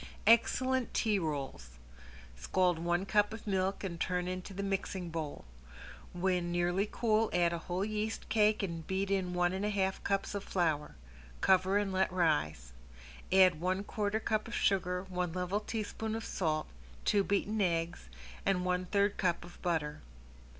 ~EXCELLENT 0.25 0.95
TEA 0.95 1.19
ROLLS~ 1.19 1.77
Scald 2.35 2.79
one 2.79 3.05
cup 3.05 3.33
of 3.35 3.45
milk 3.45 3.83
and 3.83 3.99
turn 3.99 4.27
into 4.27 4.51
the 4.51 4.63
mixing 4.63 5.11
bowl. 5.11 5.45
When 6.11 6.51
nearly 6.51 6.89
cool 6.91 7.29
add 7.33 7.53
a 7.53 7.59
whole 7.59 7.85
yeast 7.85 8.27
cake 8.27 8.63
and 8.63 8.87
beat 8.87 9.11
in 9.11 9.33
one 9.35 9.53
and 9.53 9.63
a 9.63 9.69
half 9.69 10.03
cups 10.03 10.33
of 10.33 10.43
flour. 10.43 10.95
Cover 11.39 11.77
and 11.77 11.93
let 11.93 12.11
rise. 12.11 12.73
Add 13.31 13.61
one 13.61 13.83
quarter 13.83 14.19
cup 14.19 14.47
of 14.47 14.55
sugar, 14.55 15.03
one 15.03 15.33
level 15.33 15.59
teaspoon 15.59 16.15
of 16.15 16.25
salt, 16.25 16.65
two 17.05 17.23
beaten 17.23 17.61
eggs, 17.61 18.09
and 18.43 18.65
one 18.65 18.85
third 18.87 19.17
cup 19.17 19.45
of 19.45 19.61
butter. 19.61 20.01